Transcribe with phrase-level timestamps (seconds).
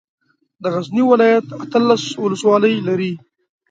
[0.61, 3.11] د غزني ولايت اتلس ولسوالۍ لري.